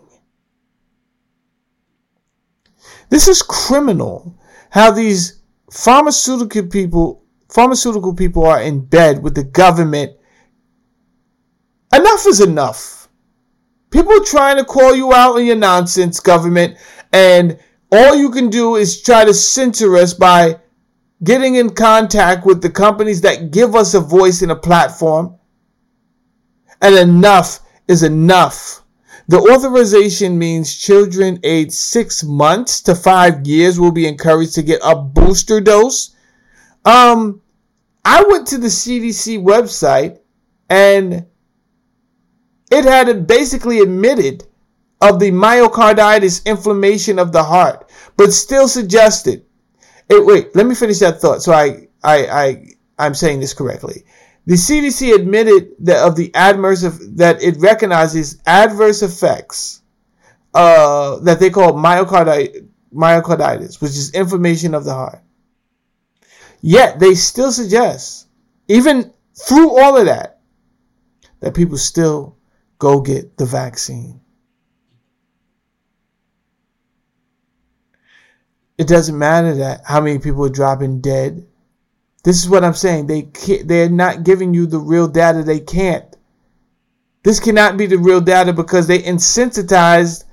This 3.09 3.27
is 3.27 3.41
criminal. 3.41 4.39
How 4.69 4.91
these 4.91 5.41
pharmaceutical 5.69 6.67
people, 6.67 7.23
pharmaceutical 7.49 8.15
people 8.15 8.45
are 8.45 8.61
in 8.61 8.85
bed 8.85 9.21
with 9.21 9.35
the 9.35 9.43
government. 9.43 10.13
Enough 11.93 12.27
is 12.27 12.41
enough. 12.41 13.09
People 13.89 14.23
trying 14.23 14.57
to 14.57 14.63
call 14.63 14.95
you 14.95 15.13
out 15.13 15.35
on 15.35 15.45
your 15.45 15.57
nonsense, 15.57 16.19
government, 16.19 16.77
and 17.11 17.59
all 17.91 18.15
you 18.15 18.31
can 18.31 18.49
do 18.49 18.75
is 18.77 19.01
try 19.01 19.25
to 19.25 19.33
censor 19.33 19.97
us 19.97 20.13
by 20.13 20.59
getting 21.23 21.55
in 21.55 21.69
contact 21.69 22.45
with 22.45 22.61
the 22.61 22.69
companies 22.69 23.21
that 23.21 23.51
give 23.51 23.75
us 23.75 23.93
a 23.93 23.99
voice 23.99 24.41
and 24.41 24.51
a 24.51 24.55
platform 24.55 25.37
and 26.81 26.95
enough 26.95 27.59
is 27.87 28.03
enough. 28.03 28.83
The 29.27 29.37
authorization 29.37 30.37
means 30.37 30.75
children 30.75 31.39
aged 31.43 31.73
six 31.73 32.23
months 32.23 32.81
to 32.81 32.95
five 32.95 33.45
years 33.45 33.79
will 33.79 33.91
be 33.91 34.07
encouraged 34.07 34.55
to 34.55 34.63
get 34.63 34.81
a 34.83 34.95
booster 34.95 35.61
dose. 35.61 36.15
Um, 36.83 37.41
I 38.03 38.23
went 38.23 38.47
to 38.47 38.57
the 38.57 38.67
CDC 38.67 39.43
website 39.43 40.19
and 40.69 41.27
it 42.71 42.85
had 42.85 43.27
basically 43.27 43.79
admitted 43.79 44.45
of 45.01 45.19
the 45.19 45.31
myocarditis 45.31 46.45
inflammation 46.45 47.19
of 47.19 47.31
the 47.31 47.43
heart, 47.43 47.89
but 48.15 48.31
still 48.31 48.67
suggested. 48.67 49.45
It, 50.09 50.25
wait, 50.25 50.55
let 50.55 50.65
me 50.65 50.75
finish 50.75 50.99
that 50.99 51.19
thought. 51.19 51.41
So 51.41 51.51
I, 51.51 51.87
I, 52.03 52.27
I, 52.27 52.67
I'm 52.97 53.13
saying 53.13 53.41
this 53.41 53.53
correctly. 53.53 54.05
The 54.45 54.55
CDC 54.55 55.13
admitted 55.13 55.71
that 55.79 56.07
of 56.07 56.15
the 56.15 56.33
adverse 56.33 56.81
that 56.81 57.43
it 57.43 57.57
recognizes 57.57 58.41
adverse 58.45 59.01
effects 59.01 59.81
uh, 60.53 61.19
that 61.19 61.39
they 61.39 61.49
call 61.49 61.73
myocarditis, 61.73 63.81
which 63.81 63.91
is 63.91 64.13
inflammation 64.13 64.73
of 64.73 64.85
the 64.85 64.93
heart. 64.93 65.21
Yet 66.61 66.99
they 66.99 67.15
still 67.15 67.51
suggest, 67.51 68.27
even 68.67 69.13
through 69.35 69.79
all 69.79 69.97
of 69.97 70.05
that, 70.05 70.39
that 71.39 71.55
people 71.55 71.77
still 71.77 72.37
go 72.81 72.99
get 72.99 73.37
the 73.37 73.45
vaccine. 73.45 74.19
It 78.77 78.87
doesn't 78.87 79.17
matter 79.17 79.55
that 79.55 79.81
how 79.85 80.01
many 80.01 80.19
people 80.19 80.45
are 80.45 80.49
dropping 80.49 81.01
dead 81.01 81.45
this 82.23 82.41
is 82.41 82.49
what 82.49 82.63
I'm 82.63 82.73
saying. 82.73 83.07
They 83.07 83.29
they're 83.63 83.89
not 83.89 84.23
giving 84.23 84.53
you 84.53 84.67
the 84.67 84.77
real 84.77 85.07
data. 85.07 85.43
They 85.43 85.59
can't. 85.59 86.05
This 87.23 87.39
cannot 87.39 87.77
be 87.77 87.87
the 87.87 87.97
real 87.97 88.21
data 88.21 88.53
because 88.53 88.87
they 88.87 88.99
insensitized 88.99 90.23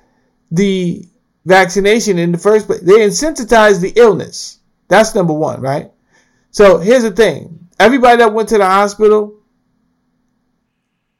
the 0.50 1.04
vaccination 1.44 2.18
in 2.18 2.32
the 2.32 2.38
first 2.38 2.66
place. 2.66 2.80
They 2.80 3.00
insensitized 3.00 3.80
the 3.80 3.92
illness. 3.96 4.58
That's 4.88 5.14
number 5.14 5.34
one, 5.34 5.60
right? 5.60 5.90
So 6.50 6.78
here's 6.78 7.02
the 7.02 7.10
thing. 7.10 7.68
Everybody 7.78 8.18
that 8.18 8.32
went 8.32 8.48
to 8.50 8.58
the 8.58 8.66
hospital, 8.66 9.37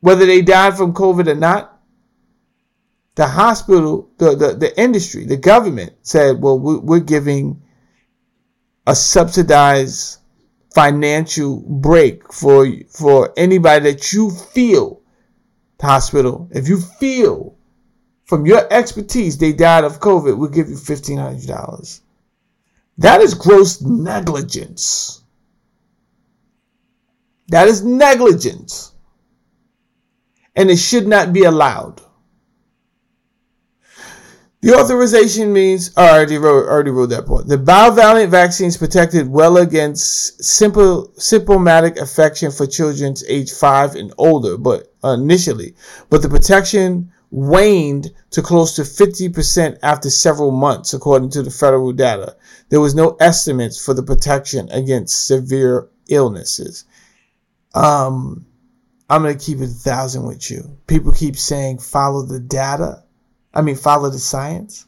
whether 0.01 0.27
they 0.27 0.43
died 0.43 0.77
from 0.77 0.95
COVID 0.95 1.29
or 1.29 1.35
not, 1.35 1.81
the 3.15 3.27
hospital, 3.27 4.11
the, 4.19 4.37
the, 4.37 4.55
the 4.55 4.81
industry, 4.81 5.25
the 5.25 5.37
government 5.37 5.95
said, 6.03 6.41
well, 6.41 6.59
we're 6.59 7.01
giving 7.01 7.63
a 8.87 8.95
subsidized 8.95 10.19
financial 10.73 11.61
break 11.61 12.33
for 12.33 12.67
for 12.89 13.33
anybody 13.37 13.93
that 13.93 14.13
you 14.13 14.31
feel 14.31 15.03
hospital. 15.81 16.49
If 16.53 16.69
you 16.69 16.81
feel 16.81 17.57
from 18.25 18.47
your 18.47 18.71
expertise 18.73 19.39
they 19.39 19.53
died 19.53 19.85
of 19.85 20.01
covid 20.01 20.37
we'll 20.37 20.51
give 20.51 20.69
you 20.69 20.77
$1500 20.77 22.01
that 22.99 23.21
is 23.21 23.35
gross 23.35 23.81
negligence. 23.81 25.23
That 27.49 27.69
is 27.69 27.83
negligence 27.83 28.93
and 30.59 30.71
it 30.71 30.79
should 30.79 31.07
not 31.07 31.33
be 31.33 31.45
allowed 31.45 32.03
the 34.61 34.75
authorization 34.75 35.53
means 35.53 35.93
oh, 35.97 36.05
I 36.05 36.11
already 36.11 36.37
wrote 36.37 36.67
already 36.67 36.91
wrote 36.91 37.11
that 37.11 37.27
part. 37.27 37.47
The 37.47 37.57
bivalent 37.57 38.31
vaccines 38.31 38.77
protected 38.77 39.29
well 39.29 39.57
against 39.59 40.43
simple 40.43 41.13
symptomatic 41.17 41.97
infection 41.97 42.51
for 42.51 42.67
children 42.67 43.15
age 43.29 43.53
five 43.53 43.95
and 43.95 44.13
older, 44.19 44.57
but 44.57 44.93
uh, 45.05 45.11
initially, 45.11 45.77
but 46.11 46.23
the 46.23 46.29
protection 46.29 47.13
waned 47.31 48.11
to 48.31 48.43
close 48.43 48.75
to 48.75 48.83
50% 48.83 49.79
after 49.83 50.11
several 50.11 50.51
months, 50.51 50.93
according 50.95 51.31
to 51.31 51.43
the 51.43 51.51
federal 51.51 51.93
data. 51.93 52.35
There 52.71 52.81
was 52.81 52.95
no 52.95 53.17
estimates 53.21 53.85
for 53.85 53.95
the 53.95 54.03
protection 54.03 54.69
against 54.71 55.27
severe 55.27 55.89
illnesses. 56.09 56.85
Um, 57.75 58.47
I'm 59.09 59.23
gonna 59.23 59.35
keep 59.35 59.59
it 59.59 59.65
a 59.65 59.67
thousand 59.69 60.27
with 60.27 60.51
you. 60.51 60.79
People 60.87 61.13
keep 61.13 61.37
saying 61.37 61.79
follow 61.79 62.23
the 62.23 62.41
data 62.41 63.05
I 63.59 63.63
mean, 63.63 63.75
follow 63.77 64.11
the 64.11 64.19
science. 64.19 64.87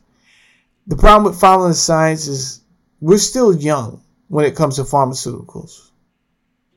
The 0.86 0.96
problem 0.96 1.30
with 1.30 1.40
following 1.40 1.70
the 1.70 1.76
science 1.76 2.26
is 2.26 2.62
we're 3.00 3.18
still 3.18 3.54
young 3.54 4.02
when 4.28 4.44
it 4.44 4.56
comes 4.56 4.76
to 4.76 4.82
pharmaceuticals. 4.82 5.90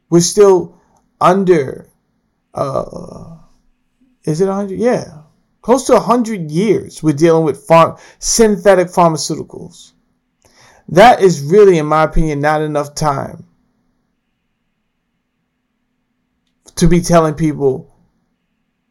We're 0.10 0.22
still 0.22 0.82
under, 1.20 1.88
uh, 2.54 3.38
is 4.24 4.42
it 4.42 4.48
100? 4.48 4.80
Yeah. 4.80 5.20
Close 5.62 5.86
to 5.86 5.94
a 5.94 5.98
100 5.98 6.52
years 6.52 7.02
we're 7.02 7.14
dealing 7.14 7.46
with 7.46 7.66
farm, 7.66 7.98
synthetic 8.20 8.88
pharmaceuticals. 8.88 9.92
That 10.90 11.22
is 11.22 11.42
really, 11.42 11.78
in 11.78 11.86
my 11.86 12.04
opinion, 12.04 12.42
not 12.42 12.62
enough 12.62 12.96
time 12.96 13.46
to 16.76 16.88
be 16.88 17.02
telling 17.02 17.36
people 17.36 17.96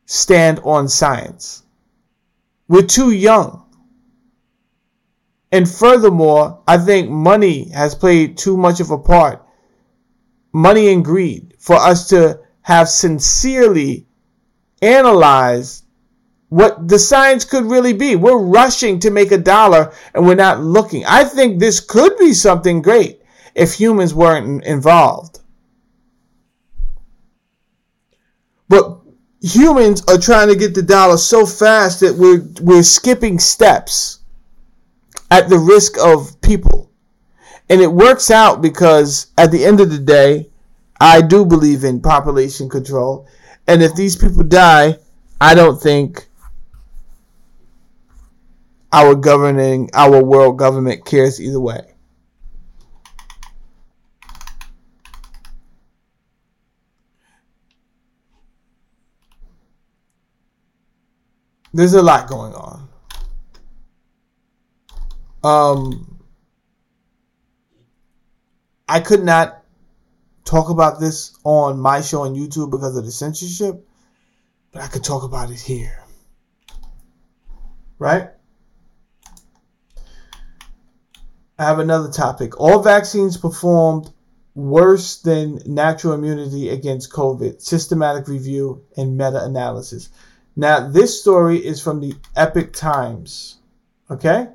stand 0.06 0.60
on 0.64 0.88
science. 0.88 1.62
We're 2.68 2.82
too 2.82 3.10
young. 3.10 3.58
And 5.50 5.68
furthermore, 5.68 6.62
I 6.66 6.78
think 6.78 7.10
money 7.10 7.68
has 7.70 7.94
played 7.94 8.38
too 8.38 8.56
much 8.56 8.80
of 8.80 8.90
a 8.90 8.98
part, 8.98 9.44
money 10.52 10.92
and 10.92 11.04
greed, 11.04 11.54
for 11.58 11.76
us 11.76 12.08
to 12.08 12.40
have 12.62 12.88
sincerely 12.88 14.06
analyzed 14.80 15.84
what 16.48 16.88
the 16.88 16.98
science 16.98 17.44
could 17.44 17.64
really 17.64 17.92
be. 17.92 18.16
We're 18.16 18.38
rushing 18.38 18.98
to 19.00 19.10
make 19.10 19.32
a 19.32 19.38
dollar 19.38 19.92
and 20.14 20.26
we're 20.26 20.34
not 20.34 20.60
looking. 20.60 21.04
I 21.06 21.24
think 21.24 21.58
this 21.58 21.80
could 21.80 22.16
be 22.18 22.32
something 22.32 22.82
great 22.82 23.20
if 23.54 23.74
humans 23.74 24.14
weren't 24.14 24.64
involved. 24.64 25.40
But 28.72 29.00
humans 29.42 30.02
are 30.08 30.16
trying 30.16 30.48
to 30.48 30.56
get 30.56 30.74
the 30.74 30.80
dollar 30.80 31.18
so 31.18 31.44
fast 31.44 32.00
that 32.00 32.16
we're 32.16 32.40
we're 32.62 32.82
skipping 32.82 33.38
steps 33.38 34.20
at 35.30 35.50
the 35.50 35.58
risk 35.58 35.98
of 35.98 36.40
people. 36.40 36.90
And 37.68 37.82
it 37.82 37.92
works 37.92 38.30
out 38.30 38.62
because 38.62 39.26
at 39.36 39.52
the 39.52 39.62
end 39.62 39.80
of 39.80 39.90
the 39.90 39.98
day, 39.98 40.48
I 40.98 41.20
do 41.20 41.44
believe 41.44 41.84
in 41.84 42.00
population 42.00 42.70
control. 42.70 43.28
And 43.66 43.82
if 43.82 43.94
these 43.94 44.16
people 44.16 44.42
die, 44.42 44.96
I 45.38 45.54
don't 45.54 45.78
think 45.78 46.26
our 48.90 49.14
governing, 49.14 49.90
our 49.92 50.24
world 50.24 50.56
government 50.56 51.04
cares 51.04 51.38
either 51.38 51.60
way. 51.60 51.91
There's 61.74 61.94
a 61.94 62.02
lot 62.02 62.28
going 62.28 62.54
on. 62.54 62.88
Um, 65.44 66.22
I 68.88 69.00
could 69.00 69.24
not 69.24 69.64
talk 70.44 70.68
about 70.68 71.00
this 71.00 71.36
on 71.44 71.80
my 71.80 72.00
show 72.02 72.22
on 72.22 72.34
YouTube 72.34 72.70
because 72.70 72.96
of 72.96 73.04
the 73.04 73.10
censorship, 73.10 73.88
but 74.70 74.82
I 74.82 74.86
could 74.86 75.02
talk 75.02 75.22
about 75.22 75.50
it 75.50 75.60
here. 75.60 76.04
Right? 77.98 78.28
I 81.58 81.64
have 81.64 81.78
another 81.78 82.10
topic. 82.10 82.60
All 82.60 82.82
vaccines 82.82 83.36
performed 83.36 84.10
worse 84.54 85.22
than 85.22 85.60
natural 85.64 86.12
immunity 86.12 86.68
against 86.68 87.12
COVID. 87.12 87.62
Systematic 87.62 88.28
review 88.28 88.84
and 88.96 89.16
meta 89.16 89.42
analysis. 89.44 90.10
Now, 90.54 90.88
this 90.88 91.20
story 91.20 91.58
is 91.58 91.80
from 91.80 92.00
the 92.00 92.14
Epoch 92.36 92.72
Times. 92.72 93.58
Okay? 94.10 94.48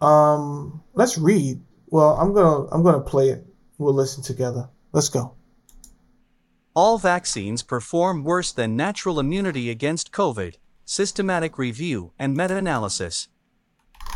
Um, 0.00 0.82
let's 0.94 1.18
read. 1.18 1.60
Well, 1.88 2.16
I'm 2.16 2.32
gonna 2.34 2.66
I'm 2.72 2.82
gonna 2.82 3.00
play 3.00 3.28
it. 3.30 3.46
We'll 3.78 3.94
listen 3.94 4.22
together. 4.22 4.68
Let's 4.92 5.08
go. 5.08 5.34
All 6.74 6.98
vaccines 6.98 7.62
perform 7.62 8.24
worse 8.24 8.50
than 8.50 8.76
natural 8.76 9.20
immunity 9.20 9.70
against 9.70 10.12
COVID. 10.12 10.56
Systematic 10.84 11.56
review 11.56 12.12
and 12.18 12.36
meta-analysis. 12.36 13.28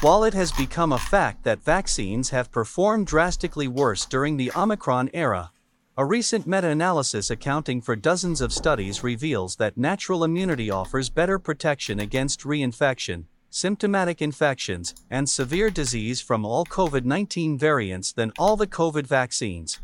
While 0.01 0.25
it 0.25 0.35
has 0.35 0.53
become 0.53 0.93
a 0.93 0.99
fact 0.99 1.45
that 1.45 1.65
vaccines 1.65 2.31
have 2.31 2.53
performed 2.53 3.07
drastically 3.07 3.69
worse 3.69 4.05
during 4.05 4.37
the 4.37 4.53
Omicron 4.55 5.11
era, 5.15 5.53
a 5.99 6.05
recent 6.05 6.47
meta-analysis 6.47 7.29
accounting 7.29 7.81
for 7.81 7.97
dozens 7.97 8.41
of 8.41 8.53
studies 8.53 9.03
reveals 9.03 9.57
that 9.57 9.77
natural 9.77 10.23
immunity 10.23 10.71
offers 10.71 11.11
better 11.11 11.41
protection 11.41 11.99
against 11.99 12.43
reinfection, 12.43 13.25
symptomatic 13.51 14.23
infections, 14.23 14.95
and 15.11 15.29
severe 15.29 15.71
disease 15.71 16.21
from 16.21 16.45
all 16.45 16.65
COVID 16.65 17.05
19 17.05 17.59
variants 17.59 18.13
than 18.13 18.33
all 18.39 18.57
the 18.57 18.69
COVID 18.69 19.09
vaccines. 19.09 19.81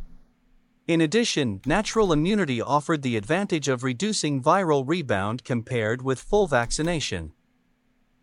In 0.86 1.00
addition, 1.00 1.60
natural 1.66 2.12
immunity 2.12 2.62
offered 2.62 3.02
the 3.02 3.16
advantage 3.16 3.66
of 3.66 3.82
reducing 3.82 4.40
viral 4.40 4.84
rebound 4.86 5.42
compared 5.42 6.00
with 6.00 6.20
full 6.20 6.46
vaccination. 6.46 7.32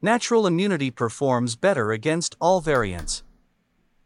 Natural 0.01 0.47
immunity 0.47 0.91
performs 0.91 1.57
better 1.57 1.91
against 1.91 2.37
all 2.39 2.61
variants. 2.61 3.23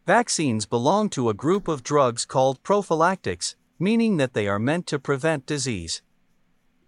Vaccines 0.08 0.66
belong 0.66 1.08
to 1.10 1.30
a 1.30 1.36
group 1.36 1.68
of 1.68 1.84
drugs 1.84 2.26
called 2.26 2.64
prophylactics, 2.64 3.56
meaning 3.80 4.18
that 4.18 4.34
they 4.34 4.48
are 4.48 4.60
meant 4.60 4.88
to 4.88 5.00
prevent 5.00 5.46
disease. 5.46 6.02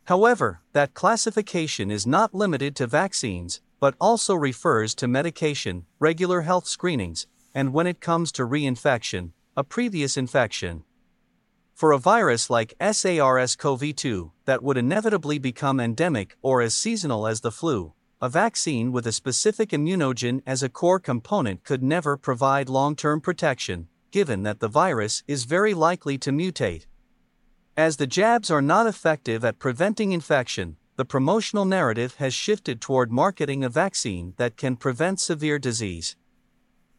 However, 0.06 0.62
that 0.74 0.94
classification 0.94 1.92
is 1.92 2.08
not 2.08 2.34
limited 2.34 2.76
to 2.78 2.88
vaccines, 2.88 3.62
but 3.80 3.96
also 4.00 4.36
refers 4.36 4.96
to 4.96 5.08
medication, 5.08 5.86
regular 6.00 6.42
health 6.42 6.68
screenings, 6.68 7.28
and 7.54 7.74
when 7.74 7.88
it 7.88 8.00
comes 8.00 8.32
to 8.32 8.44
reinfection, 8.44 9.32
a 9.56 9.64
previous 9.64 10.18
infection. 10.18 10.84
For 11.74 11.92
a 11.92 12.00
virus 12.00 12.50
like 12.50 12.74
SARS 12.82 13.56
CoV 13.56 13.96
2 13.96 14.32
that 14.46 14.64
would 14.64 14.78
inevitably 14.78 15.38
become 15.38 15.80
endemic 15.80 16.36
or 16.42 16.62
as 16.62 16.76
seasonal 16.76 17.28
as 17.28 17.42
the 17.42 17.52
flu, 17.52 17.94
a 18.20 18.30
vaccine 18.30 18.92
with 18.92 19.06
a 19.06 19.12
specific 19.12 19.70
immunogen 19.70 20.42
as 20.48 20.64
a 20.64 20.70
core 20.70 21.00
component 21.00 21.64
could 21.64 21.84
never 21.84 22.18
provide 22.18 22.68
long 22.68 22.96
term 22.96 23.22
protection, 23.22 23.90
given 24.12 24.44
that 24.44 24.60
the 24.60 24.68
virus 24.68 25.24
is 25.28 25.46
very 25.46 25.74
likely 25.74 26.18
to 26.18 26.32
mutate. 26.32 26.86
As 27.76 27.98
the 27.98 28.08
jabs 28.08 28.50
are 28.50 28.62
not 28.62 28.88
effective 28.88 29.46
at 29.46 29.60
preventing 29.60 30.12
infection, 30.12 30.78
the 30.96 31.06
promotional 31.06 31.66
narrative 31.66 32.16
has 32.16 32.34
shifted 32.34 32.82
toward 32.82 33.12
marketing 33.12 33.64
a 33.64 33.70
vaccine 33.70 34.34
that 34.38 34.58
can 34.58 34.76
prevent 34.76 35.20
severe 35.20 35.60
disease. 35.60 36.16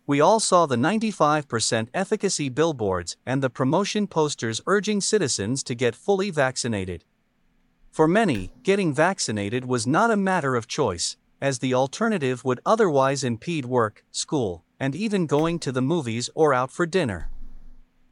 We 0.07 0.21
all 0.21 0.41
saw 0.41 0.67
the 0.67 0.77
95% 0.77 1.89
efficacy 1.93 2.49
billboards 2.49 3.17
and 3.27 3.43
the 3.43 3.51
promotion 3.51 4.07
posters 4.07 4.61
urging 4.67 5.01
citizens 5.01 5.63
to 5.65 5.75
get 5.75 5.95
fully 5.95 6.31
vaccinated. 6.31 7.05
For 7.91 8.07
many, 8.07 8.53
getting 8.63 8.95
vaccinated 8.95 9.65
was 9.65 9.87
not 9.87 10.11
a 10.11 10.17
matter 10.17 10.55
of 10.55 10.69
choice, 10.69 11.17
as 11.41 11.59
the 11.59 11.75
alternative 11.75 12.45
would 12.45 12.61
otherwise 12.67 13.25
impede 13.25 13.65
work, 13.65 14.05
school, 14.11 14.65
and 14.81 14.95
even 14.95 15.27
going 15.27 15.59
to 15.59 15.73
the 15.73 15.83
movies 15.83 16.31
or 16.35 16.55
out 16.55 16.71
for 16.71 16.87
dinner. 16.87 17.31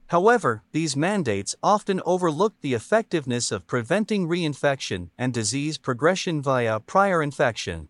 However, 0.08 0.62
these 0.72 0.96
mandates 0.96 1.56
often 1.62 2.00
overlooked 2.06 2.62
the 2.62 2.74
effectiveness 2.74 3.50
of 3.50 3.66
preventing 3.66 4.28
reinfection 4.28 5.10
and 5.18 5.34
disease 5.34 5.78
progression 5.78 6.40
via 6.40 6.78
prior 6.78 7.22
infection. 7.22 7.88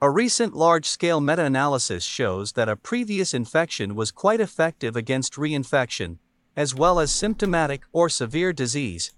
A 0.00 0.10
recent 0.10 0.54
large 0.54 0.86
scale 0.86 1.20
meta 1.20 1.42
analysis 1.42 2.04
shows 2.04 2.52
that 2.52 2.68
a 2.68 2.76
previous 2.76 3.34
infection 3.34 3.94
was 3.96 4.12
quite 4.12 4.40
effective 4.40 4.94
against 4.94 5.34
reinfection, 5.34 6.18
as 6.54 6.74
well 6.74 7.00
as 7.00 7.10
symptomatic 7.10 7.82
or 7.92 8.08
severe 8.08 8.52
disease. 8.52 9.12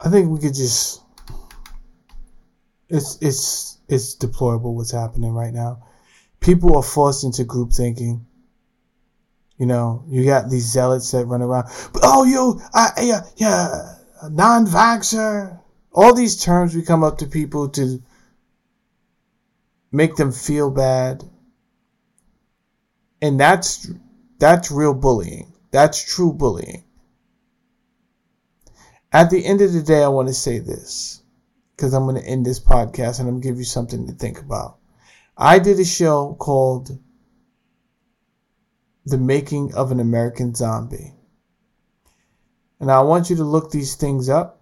I 0.00 0.10
think 0.10 0.30
we 0.30 0.38
could 0.38 0.54
just. 0.54 1.02
It's, 2.88 3.18
it's, 3.20 3.78
it's 3.88 4.14
deplorable 4.14 4.74
what's 4.74 4.92
happening 4.92 5.32
right 5.32 5.52
now. 5.52 5.84
People 6.40 6.76
are 6.76 6.82
forced 6.82 7.24
into 7.24 7.44
group 7.44 7.72
thinking 7.72 8.26
you 9.58 9.66
know, 9.66 10.04
you 10.08 10.24
got 10.24 10.48
these 10.48 10.70
zealots 10.70 11.10
that 11.10 11.26
run 11.26 11.42
around. 11.42 11.64
But, 11.92 12.02
Oh, 12.04 12.24
you, 12.24 12.60
uh, 12.72 12.90
yeah, 13.02 13.22
yeah, 13.36 13.96
non-vaxxer. 14.30 15.60
All 15.92 16.14
these 16.14 16.42
terms 16.42 16.74
we 16.74 16.82
come 16.82 17.02
up 17.02 17.18
to 17.18 17.26
people 17.26 17.68
to 17.70 18.00
make 19.90 20.14
them 20.14 20.30
feel 20.30 20.70
bad, 20.70 21.24
and 23.20 23.40
that's 23.40 23.90
that's 24.38 24.70
real 24.70 24.94
bullying. 24.94 25.52
That's 25.72 26.00
true 26.04 26.32
bullying. 26.32 26.84
At 29.12 29.30
the 29.30 29.44
end 29.44 29.60
of 29.60 29.72
the 29.72 29.82
day, 29.82 30.04
I 30.04 30.08
want 30.08 30.28
to 30.28 30.34
say 30.34 30.60
this 30.60 31.17
because 31.78 31.94
I'm 31.94 32.06
going 32.06 32.20
to 32.20 32.28
end 32.28 32.44
this 32.44 32.58
podcast 32.58 33.20
and 33.20 33.28
I'm 33.28 33.34
going 33.34 33.42
to 33.42 33.48
give 33.48 33.58
you 33.58 33.64
something 33.64 34.08
to 34.08 34.12
think 34.12 34.40
about. 34.40 34.78
I 35.36 35.60
did 35.60 35.78
a 35.78 35.84
show 35.84 36.34
called 36.34 36.98
the 39.06 39.16
Making 39.16 39.72
of 39.74 39.92
an 39.92 40.00
American 40.00 40.56
Zombie. 40.56 41.14
And 42.80 42.90
I 42.90 43.02
want 43.02 43.30
you 43.30 43.36
to 43.36 43.44
look 43.44 43.70
these 43.70 43.94
things 43.94 44.28
up. 44.28 44.60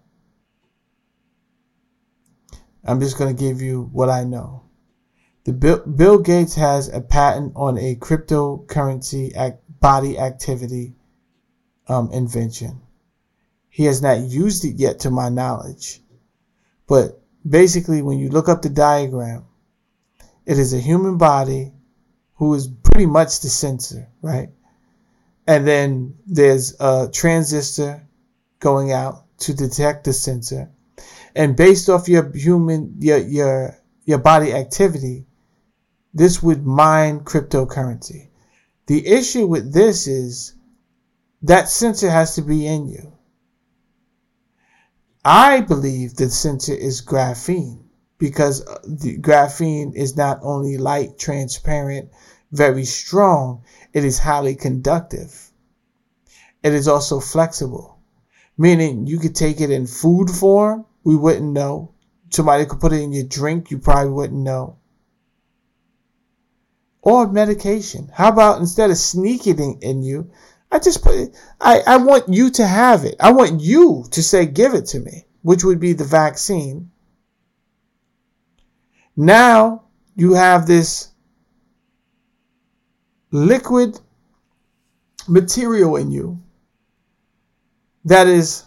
I'm 2.84 3.00
just 3.00 3.16
going 3.16 3.34
to 3.34 3.42
give 3.42 3.62
you 3.62 3.88
what 3.92 4.10
I 4.10 4.24
know. 4.24 4.64
The 5.44 5.54
Bill, 5.54 5.78
Bill 5.86 6.18
Gates 6.18 6.54
has 6.56 6.88
a 6.88 7.00
patent 7.00 7.54
on 7.56 7.78
a 7.78 7.96
cryptocurrency 7.96 9.34
act, 9.34 9.62
body 9.80 10.18
activity 10.18 10.96
um, 11.88 12.10
invention. 12.12 12.82
He 13.70 13.86
has 13.86 14.02
not 14.02 14.20
used 14.20 14.66
it 14.66 14.76
yet, 14.76 15.00
to 15.00 15.10
my 15.10 15.30
knowledge. 15.30 16.02
But 16.86 17.20
basically, 17.48 18.02
when 18.02 18.18
you 18.18 18.28
look 18.28 18.48
up 18.48 18.62
the 18.62 18.68
diagram, 18.68 19.44
it 20.44 20.58
is 20.58 20.72
a 20.72 20.78
human 20.78 21.18
body 21.18 21.72
who 22.36 22.54
is 22.54 22.68
pretty 22.68 23.06
much 23.06 23.40
the 23.40 23.48
sensor, 23.48 24.08
right? 24.22 24.50
And 25.46 25.66
then 25.66 26.16
there's 26.26 26.74
a 26.80 27.08
transistor 27.12 28.06
going 28.60 28.92
out 28.92 29.24
to 29.38 29.54
detect 29.54 30.04
the 30.04 30.12
sensor. 30.12 30.70
And 31.34 31.56
based 31.56 31.88
off 31.88 32.08
your 32.08 32.30
human 32.32 32.96
your 32.98 33.18
your 33.18 33.76
your 34.04 34.18
body 34.18 34.52
activity, 34.52 35.26
this 36.14 36.42
would 36.42 36.64
mine 36.64 37.20
cryptocurrency. 37.20 38.28
The 38.86 39.06
issue 39.06 39.46
with 39.46 39.72
this 39.72 40.06
is 40.06 40.54
that 41.42 41.68
sensor 41.68 42.08
has 42.08 42.36
to 42.36 42.42
be 42.42 42.66
in 42.66 42.88
you. 42.88 43.12
I 45.28 45.60
believe 45.60 46.14
the 46.14 46.30
sensor 46.30 46.72
is 46.72 47.02
graphene 47.02 47.80
because 48.16 48.64
uh, 48.64 48.78
the 48.86 49.18
graphene 49.18 49.92
is 49.92 50.16
not 50.16 50.38
only 50.40 50.78
light, 50.78 51.18
transparent, 51.18 52.10
very 52.52 52.84
strong, 52.84 53.64
it 53.92 54.04
is 54.04 54.20
highly 54.20 54.54
conductive. 54.54 55.50
It 56.62 56.72
is 56.72 56.86
also 56.86 57.18
flexible, 57.18 57.98
meaning 58.56 59.08
you 59.08 59.18
could 59.18 59.34
take 59.34 59.60
it 59.60 59.72
in 59.72 59.88
food 59.88 60.30
form, 60.30 60.86
we 61.02 61.16
wouldn't 61.16 61.52
know. 61.52 61.92
Somebody 62.30 62.64
could 62.64 62.78
put 62.78 62.92
it 62.92 63.02
in 63.02 63.12
your 63.12 63.24
drink, 63.24 63.72
you 63.72 63.78
probably 63.78 64.12
wouldn't 64.12 64.40
know. 64.40 64.76
Or 67.02 67.26
medication. 67.26 68.12
How 68.14 68.28
about 68.28 68.60
instead 68.60 68.92
of 68.92 68.96
sneaking 68.96 69.58
it 69.58 69.82
in 69.82 70.04
you, 70.04 70.30
I 70.70 70.78
just 70.78 71.02
put 71.02 71.30
I, 71.60 71.80
I 71.86 71.96
want 71.98 72.28
you 72.28 72.50
to 72.50 72.66
have 72.66 73.04
it. 73.04 73.16
I 73.20 73.32
want 73.32 73.60
you 73.60 74.04
to 74.10 74.22
say, 74.22 74.46
give 74.46 74.74
it 74.74 74.86
to 74.86 75.00
me, 75.00 75.24
which 75.42 75.64
would 75.64 75.80
be 75.80 75.92
the 75.92 76.04
vaccine. 76.04 76.90
Now 79.16 79.84
you 80.14 80.34
have 80.34 80.66
this 80.66 81.08
liquid 83.30 83.98
material 85.28 85.96
in 85.96 86.10
you 86.10 86.42
that 88.04 88.26
is 88.26 88.64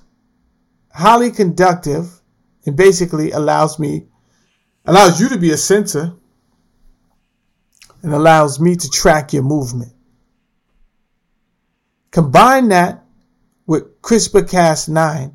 highly 0.94 1.32
conductive 1.32 2.22
and 2.66 2.76
basically 2.76 3.32
allows 3.32 3.80
me 3.80 4.06
allows 4.86 5.20
you 5.22 5.30
to 5.30 5.38
be 5.38 5.52
a 5.52 5.58
sensor 5.58 6.14
and 8.02 8.14
allows 8.14 8.60
me 8.60 8.76
to 8.76 8.90
track 8.90 9.34
your 9.34 9.44
movement 9.44 9.94
Combine 12.12 12.70
that 12.70 13.04
with 13.66 14.02
CRISPR-Cas9, 14.02 15.34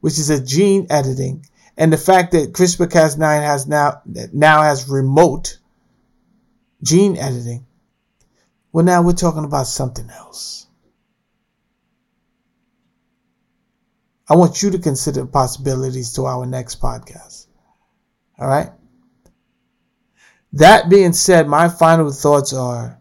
which 0.00 0.18
is 0.18 0.30
a 0.30 0.44
gene 0.44 0.86
editing, 0.90 1.46
and 1.76 1.92
the 1.92 1.96
fact 1.96 2.32
that 2.32 2.52
CRISPR-Cas9 2.52 3.42
has 3.42 3.66
now 3.66 4.02
now 4.32 4.62
has 4.62 4.88
remote 4.88 5.58
gene 6.82 7.16
editing. 7.16 7.66
Well, 8.72 8.84
now 8.84 9.02
we're 9.02 9.12
talking 9.12 9.44
about 9.44 9.66
something 9.66 10.10
else. 10.10 10.66
I 14.28 14.34
want 14.34 14.62
you 14.62 14.70
to 14.70 14.78
consider 14.78 15.24
possibilities 15.24 16.12
to 16.14 16.26
our 16.26 16.44
next 16.44 16.80
podcast. 16.80 17.46
All 18.38 18.48
right. 18.48 18.70
That 20.52 20.88
being 20.88 21.12
said, 21.12 21.46
my 21.46 21.68
final 21.68 22.10
thoughts 22.10 22.52
are 22.52 23.00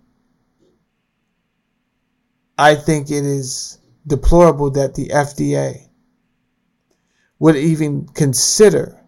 I 2.58 2.76
think 2.76 3.12
it 3.12 3.26
is 3.26 3.80
deplorable 4.08 4.72
that 4.72 4.96
the 4.96 5.10
FDA 5.10 5.88
would 7.40 7.56
even 7.56 8.08
consider 8.08 9.02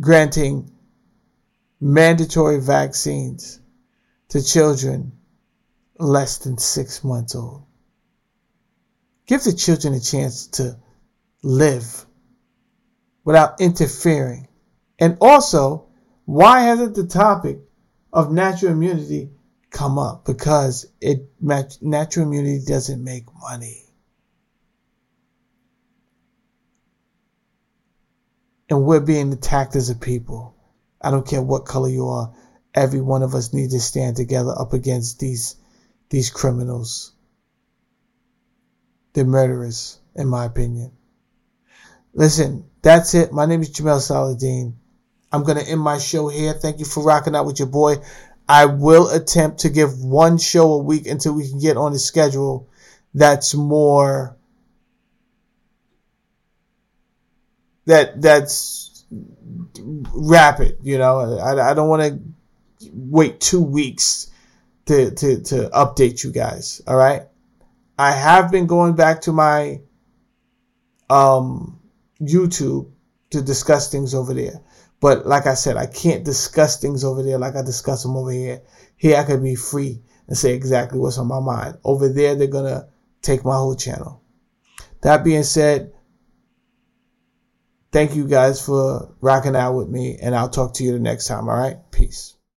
granting 0.00 0.70
mandatory 1.80 2.60
vaccines 2.60 3.60
to 4.28 4.42
children 4.42 5.12
less 5.98 6.38
than 6.38 6.58
six 6.58 7.02
months 7.02 7.34
old. 7.34 7.64
Give 9.26 9.42
the 9.42 9.52
children 9.52 9.94
a 9.94 10.00
chance 10.00 10.46
to 10.48 10.78
live 11.42 12.06
without 13.24 13.60
interfering. 13.60 14.48
And 14.98 15.18
also, 15.20 15.88
why 16.24 16.60
hasn't 16.60 16.94
the 16.94 17.06
topic 17.06 17.58
of 18.12 18.32
natural 18.32 18.72
immunity 18.72 19.30
come 19.70 19.98
up 19.98 20.24
because 20.24 20.86
it 21.00 21.28
natural 21.40 22.26
immunity 22.26 22.64
doesn't 22.66 23.02
make 23.02 23.24
money. 23.40 23.84
And 28.70 28.84
we're 28.84 29.00
being 29.00 29.32
attacked 29.32 29.76
as 29.76 29.88
a 29.88 29.94
people. 29.94 30.54
I 31.00 31.10
don't 31.10 31.26
care 31.26 31.42
what 31.42 31.64
color 31.64 31.88
you 31.88 32.08
are. 32.08 32.34
Every 32.74 33.00
one 33.00 33.22
of 33.22 33.34
us 33.34 33.52
needs 33.52 33.72
to 33.72 33.80
stand 33.80 34.16
together 34.16 34.54
up 34.56 34.72
against 34.72 35.18
these 35.20 35.56
these 36.10 36.30
criminals. 36.30 37.12
They're 39.12 39.24
murderers, 39.24 39.98
in 40.14 40.28
my 40.28 40.44
opinion. 40.44 40.92
Listen, 42.14 42.64
that's 42.82 43.14
it. 43.14 43.32
My 43.32 43.46
name 43.46 43.62
is 43.62 43.70
Jamel 43.70 44.00
Saladin. 44.00 44.74
I'm 45.30 45.44
gonna 45.44 45.60
end 45.60 45.80
my 45.80 45.98
show 45.98 46.28
here. 46.28 46.52
Thank 46.52 46.78
you 46.78 46.84
for 46.84 47.02
rocking 47.02 47.34
out 47.34 47.46
with 47.46 47.58
your 47.58 47.68
boy. 47.68 47.96
I 48.48 48.64
will 48.64 49.10
attempt 49.10 49.60
to 49.60 49.68
give 49.68 50.02
one 50.02 50.38
show 50.38 50.72
a 50.72 50.82
week 50.82 51.06
until 51.06 51.34
we 51.34 51.48
can 51.48 51.58
get 51.58 51.76
on 51.76 51.92
a 51.92 51.98
schedule 51.98 52.68
that's 53.14 53.54
more 53.54 54.36
that 57.86 58.20
that's 58.20 59.04
rapid. 60.12 60.78
You 60.82 60.98
know, 60.98 61.38
I, 61.38 61.70
I 61.70 61.74
don't 61.74 61.88
want 61.88 62.02
to 62.02 62.20
wait 62.92 63.40
two 63.40 63.62
weeks 63.62 64.30
to, 64.86 65.10
to 65.10 65.42
to 65.42 65.70
update 65.70 66.24
you 66.24 66.32
guys. 66.32 66.80
All 66.86 66.96
right, 66.96 67.22
I 67.98 68.12
have 68.12 68.50
been 68.50 68.66
going 68.66 68.94
back 68.94 69.22
to 69.22 69.32
my 69.32 69.80
um 71.10 71.80
YouTube 72.20 72.90
to 73.30 73.42
discuss 73.42 73.90
things 73.90 74.14
over 74.14 74.32
there. 74.32 74.60
But 75.00 75.26
like 75.26 75.46
I 75.46 75.54
said, 75.54 75.76
I 75.76 75.86
can't 75.86 76.24
discuss 76.24 76.80
things 76.80 77.04
over 77.04 77.22
there 77.22 77.38
like 77.38 77.54
I 77.54 77.62
discuss 77.62 78.02
them 78.02 78.16
over 78.16 78.32
here. 78.32 78.62
Here 78.96 79.16
I 79.16 79.24
can 79.24 79.42
be 79.42 79.54
free 79.54 80.02
and 80.26 80.36
say 80.36 80.54
exactly 80.54 80.98
what's 80.98 81.18
on 81.18 81.28
my 81.28 81.40
mind. 81.40 81.78
Over 81.84 82.08
there, 82.08 82.34
they're 82.34 82.48
gonna 82.48 82.88
take 83.22 83.44
my 83.44 83.54
whole 83.54 83.76
channel. 83.76 84.22
That 85.02 85.22
being 85.22 85.44
said, 85.44 85.92
thank 87.92 88.16
you 88.16 88.26
guys 88.26 88.64
for 88.64 89.14
rocking 89.20 89.54
out 89.54 89.74
with 89.74 89.88
me, 89.88 90.18
and 90.20 90.34
I'll 90.34 90.48
talk 90.48 90.74
to 90.74 90.84
you 90.84 90.92
the 90.92 90.98
next 90.98 91.28
time. 91.28 91.48
All 91.48 91.56
right, 91.56 91.78
peace. 91.92 92.34